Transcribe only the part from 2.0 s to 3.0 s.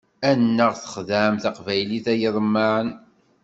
ay iḍemmaɛen!